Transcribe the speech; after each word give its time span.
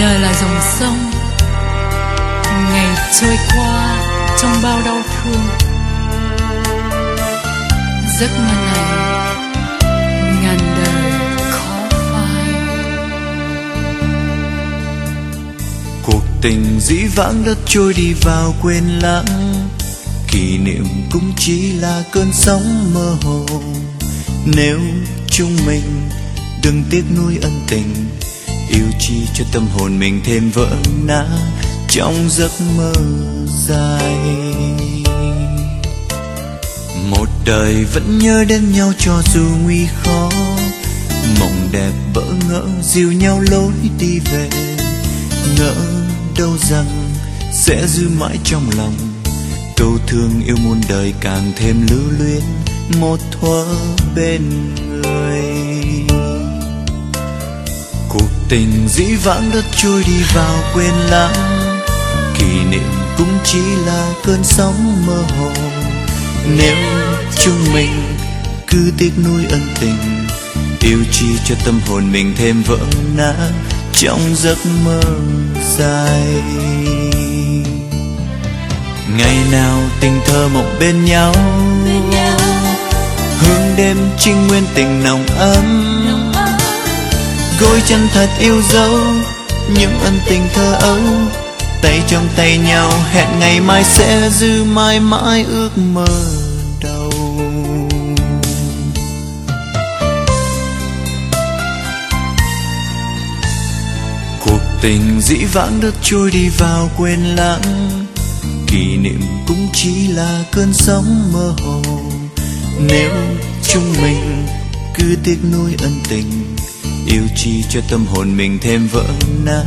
đời 0.00 0.18
là 0.18 0.34
dòng 0.40 0.60
sông. 0.78 1.10
Ngày 2.72 2.96
trôi 3.20 3.36
qua 3.54 3.96
trong 4.42 4.52
bao 4.62 4.80
đau 4.84 5.02
thương. 5.02 5.42
Giấc 8.20 8.30
mơ 8.38 8.54
này 8.66 9.34
ngàn 10.42 10.58
đời 10.76 11.12
khó 11.50 11.88
phai. 11.90 12.54
Cuộc 16.02 16.22
tình 16.42 16.80
dĩ 16.80 17.04
vãng 17.16 17.44
đã 17.46 17.52
trôi 17.66 17.94
đi 17.94 18.12
vào 18.22 18.54
quên 18.62 18.84
lãng. 19.02 19.68
Kỷ 20.28 20.58
niệm 20.58 20.86
cũng 21.12 21.32
chỉ 21.36 21.72
là 21.72 22.02
cơn 22.12 22.32
sóng 22.32 22.94
mơ 22.94 23.16
hồ. 23.22 23.46
Nếu 24.46 24.80
chúng 25.30 25.56
mình 25.66 26.08
đừng 26.62 26.84
tiếc 26.90 27.02
nuối 27.16 27.38
ân 27.42 27.64
tình 27.68 27.94
yêu 28.72 28.86
chi 28.98 29.26
cho 29.34 29.44
tâm 29.52 29.66
hồn 29.66 29.98
mình 29.98 30.20
thêm 30.24 30.50
vỡ 30.50 30.76
nát 31.04 31.26
trong 31.88 32.28
giấc 32.28 32.52
mơ 32.76 32.92
dài. 33.66 34.16
Một 37.10 37.28
đời 37.44 37.84
vẫn 37.84 38.18
nhớ 38.18 38.44
đến 38.48 38.72
nhau 38.72 38.92
cho 38.98 39.22
dù 39.34 39.46
nguy 39.64 39.86
khó, 40.02 40.30
mộng 41.40 41.68
đẹp 41.72 41.92
bỡ 42.14 42.24
ngỡ 42.48 42.62
dìu 42.82 43.12
nhau 43.12 43.40
lối 43.50 43.72
đi 43.98 44.18
về. 44.18 44.48
Ngỡ 45.58 45.74
đâu 46.38 46.56
rằng 46.70 47.10
sẽ 47.52 47.86
giữ 47.86 48.08
mãi 48.18 48.38
trong 48.44 48.70
lòng 48.76 48.94
câu 49.80 49.98
thương 50.06 50.42
yêu 50.46 50.56
muôn 50.64 50.80
đời 50.88 51.14
càng 51.20 51.52
thêm 51.56 51.86
lưu 51.90 52.10
luyến 52.18 52.42
một 53.00 53.18
thuở 53.30 53.64
bên 54.16 54.42
người 55.02 56.29
cuộc 58.12 58.30
tình 58.48 58.88
dĩ 58.88 59.04
vãng 59.04 59.50
đất 59.54 59.64
trôi 59.76 60.04
đi 60.06 60.22
vào 60.34 60.56
quên 60.74 60.94
lãng. 61.10 61.34
Kỷ 62.38 62.64
niệm 62.70 62.92
cũng 63.18 63.38
chỉ 63.44 63.62
là 63.86 64.12
cơn 64.24 64.44
sóng 64.44 65.06
mơ 65.06 65.22
hồ. 65.38 65.50
Nếu 66.56 66.76
chúng 67.38 67.74
mình 67.74 68.16
cứ 68.66 68.92
tiếc 68.98 69.10
nuối 69.24 69.44
ân 69.50 69.60
tình 69.80 70.26
yêu 70.80 70.98
chi 71.10 71.26
cho 71.44 71.54
tâm 71.64 71.80
hồn 71.86 72.12
mình 72.12 72.34
thêm 72.36 72.62
vỡ 72.62 72.78
nát 73.16 73.50
trong 73.92 74.20
giấc 74.34 74.58
mơ 74.84 75.00
dài. 75.78 76.42
Ngày 79.18 79.36
nào 79.52 79.78
tình 80.00 80.20
thơ 80.26 80.48
mộng 80.54 80.76
bên 80.80 81.04
nhau 81.04 81.34
hương 83.38 83.76
đêm 83.76 83.96
trinh 84.18 84.46
nguyên 84.48 84.64
tình 84.74 85.04
nồng 85.04 85.26
ấm 85.26 86.29
gối 87.60 87.82
chân 87.86 88.08
thật 88.12 88.28
yêu 88.38 88.62
dấu, 88.62 88.98
những 89.74 90.00
ân 90.00 90.20
tình 90.26 90.48
thơ 90.54 90.72
ấu. 90.72 90.98
Tay 91.82 92.02
trong 92.08 92.28
tay 92.36 92.58
nhau, 92.58 92.90
hẹn 93.10 93.38
ngày 93.38 93.60
mai 93.60 93.84
sẽ 93.84 94.30
dư 94.30 94.64
mãi 94.64 95.00
mãi 95.00 95.44
ước 95.48 95.78
mơ 95.78 96.06
đầu. 96.82 97.12
Cuộc 104.44 104.60
tình 104.82 105.20
dĩ 105.20 105.36
vãng 105.52 105.80
đất 105.80 105.94
trôi 106.02 106.30
đi 106.30 106.48
vào 106.58 106.90
quên 106.98 107.20
lãng. 107.36 107.90
Kỷ 108.66 108.96
niệm 108.96 109.20
cũng 109.48 109.68
chỉ 109.72 110.08
là 110.08 110.44
cơn 110.52 110.72
sóng 110.72 111.32
mơ 111.32 111.54
hồ. 111.64 111.82
Nếu 112.80 113.10
chúng 113.62 113.94
mình 114.02 114.46
cứ 114.94 115.16
tiếc 115.24 115.38
nuối 115.52 115.74
ân 115.82 116.00
tình 116.08 116.56
yêu 117.06 117.22
chi 117.36 117.64
cho 117.70 117.80
tâm 117.90 118.06
hồn 118.06 118.36
mình 118.36 118.58
thêm 118.62 118.88
vỡ 118.92 119.04
nát 119.44 119.64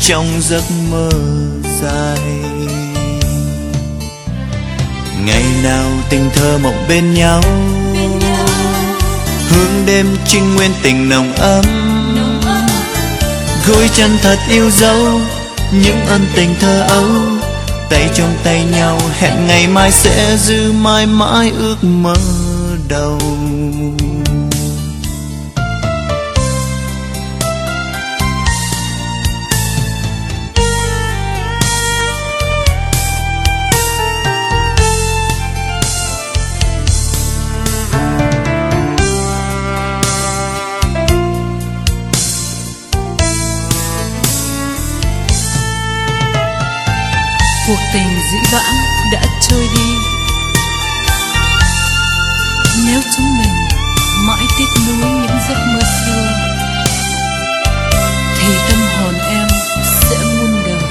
trong 0.00 0.26
giấc 0.40 0.64
mơ 0.90 1.10
dài. 1.82 2.18
Ngày 5.26 5.44
nào 5.62 5.90
tình 6.10 6.30
thơ 6.34 6.58
mộng 6.62 6.84
bên 6.88 7.14
nhau, 7.14 7.42
hương 9.48 9.86
đêm 9.86 10.06
trinh 10.26 10.54
nguyên 10.54 10.70
tình 10.82 11.08
nồng 11.08 11.32
ấm. 11.34 11.64
Gối 13.68 13.90
chân 13.96 14.18
thật 14.22 14.38
yêu 14.50 14.70
dấu, 14.70 15.20
những 15.72 16.06
ân 16.06 16.26
tình 16.34 16.54
thơ 16.60 16.80
ấu. 16.88 17.04
Tay 17.90 18.08
trong 18.14 18.36
tay 18.44 18.64
nhau, 18.64 19.00
hẹn 19.18 19.46
ngày 19.46 19.66
mai 19.66 19.92
sẽ 19.92 20.36
giữ 20.36 20.72
mãi 20.72 21.06
mãi 21.06 21.52
ước 21.58 21.84
mơ 21.84 22.16
đầu. 22.88 23.18
Cuộc 47.70 47.80
tình 47.92 48.18
dĩ 48.32 48.38
vãng 48.52 48.74
đã 49.12 49.20
trôi 49.40 49.68
đi. 49.76 49.94
Nếu 52.86 53.00
chúng 53.16 53.38
mình 53.38 53.54
mãi 54.26 54.44
tiếc 54.58 54.64
nuối 54.86 55.10
những 55.10 55.38
giấc 55.48 55.58
mơ 55.74 55.80
xưa, 55.80 56.28
thì 58.38 58.54
tâm 58.68 58.78
hồn 58.96 59.14
em 59.30 59.48
sẽ 60.00 60.16
muôn 60.24 60.62
đời 60.66 60.90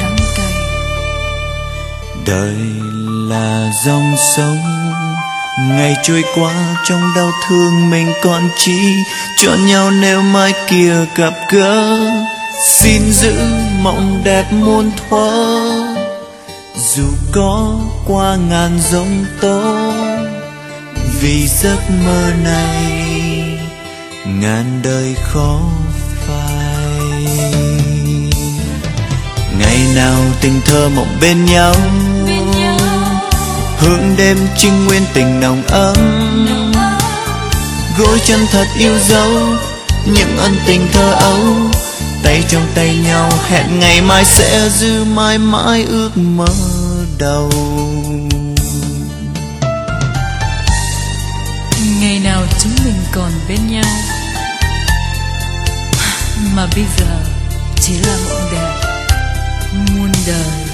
đắng 0.00 0.16
cay. 0.36 0.52
Đời 2.26 2.56
là 3.28 3.70
dòng 3.86 4.16
sông, 4.36 4.58
ngày 5.68 5.96
trôi 6.02 6.24
qua 6.34 6.52
trong 6.88 7.02
đau 7.16 7.30
thương 7.48 7.90
mình 7.90 8.12
còn 8.22 8.48
chi 8.56 8.96
cho 9.36 9.54
nhau 9.54 9.90
nếu 9.90 10.22
mai 10.22 10.52
kia 10.68 10.94
gặp 11.16 11.32
gỡ 11.52 11.98
xin 12.64 13.12
giữ 13.12 13.34
mộng 13.82 14.20
đẹp 14.24 14.52
muôn 14.52 14.90
thuở 14.96 15.70
dù 16.94 17.04
có 17.32 17.78
qua 18.06 18.36
ngàn 18.36 18.78
giông 18.90 19.24
tố. 19.40 19.62
Vì 21.20 21.48
giấc 21.48 21.78
mơ 22.04 22.30
này 22.44 23.58
ngàn 24.26 24.80
đời 24.84 25.14
khó 25.22 25.60
phai. 26.26 27.26
Ngày 29.58 29.78
nào 29.94 30.18
tình 30.40 30.60
thơ 30.64 30.88
mộng 30.88 31.18
bên 31.20 31.44
nhau 31.44 31.74
hương 33.78 34.14
đêm 34.16 34.38
trinh 34.56 34.86
nguyên 34.86 35.02
tình 35.14 35.40
nồng 35.40 35.62
ấm. 35.66 35.96
Gối 37.98 38.18
chân 38.26 38.40
thật 38.50 38.66
yêu 38.78 38.98
dấu 39.08 39.30
những 40.06 40.36
ân 40.38 40.56
tình 40.66 40.88
thơ 40.92 41.12
ấu 41.12 41.38
tay 42.26 42.44
trong 42.48 42.66
tay 42.74 42.96
nhau. 42.96 43.30
Hẹn 43.48 43.80
ngày 43.80 44.00
mai 44.00 44.24
sẽ 44.24 44.68
giữ 44.68 45.04
mãi 45.04 45.38
mãi 45.38 45.84
ước 45.88 46.10
mơ 46.16 46.46
đầu. 47.18 47.50
Ngày 52.00 52.20
nào 52.24 52.42
chúng 52.60 52.72
mình 52.84 53.02
còn 53.12 53.30
bên 53.48 53.58
nhau. 53.70 53.94
Mà 56.54 56.66
bây 56.74 56.84
giờ 56.98 57.16
chỉ 57.80 57.94
là 57.94 58.16
mộng 58.28 58.48
đẹp 58.52 58.74
muôn 59.72 60.12
đời 60.26 60.66